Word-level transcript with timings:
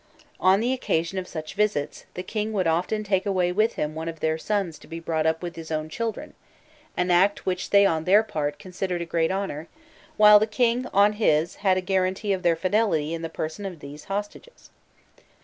On 0.39 0.61
the 0.61 0.73
occasion 0.73 1.19
of 1.19 1.27
such 1.27 1.53
visits, 1.53 2.05
the 2.15 2.23
king 2.23 2.53
would 2.53 2.65
often 2.65 3.03
take 3.03 3.27
away 3.27 3.51
with 3.51 3.73
him 3.73 3.93
one 3.93 4.09
of 4.09 4.19
their 4.19 4.35
sons 4.35 4.79
to 4.79 4.87
be 4.87 4.99
brought 4.99 5.27
up 5.27 5.43
with 5.43 5.55
his 5.55 5.69
own 5.69 5.89
children: 5.89 6.33
an 6.97 7.11
act 7.11 7.45
which 7.45 7.69
they 7.69 7.85
on 7.85 8.05
their 8.05 8.23
part 8.23 8.57
considered 8.57 9.03
a 9.03 9.05
great 9.05 9.31
honour, 9.31 9.67
while 10.17 10.39
the 10.39 10.47
king 10.47 10.87
on 10.91 11.13
his 11.13 11.57
had 11.57 11.77
a 11.77 11.81
guarantee 11.81 12.33
of 12.33 12.41
their 12.41 12.55
fidelity 12.55 13.13
in 13.13 13.21
the 13.21 13.29
person 13.29 13.63
of 13.63 13.79
these 13.79 14.05
hostages. 14.05 14.71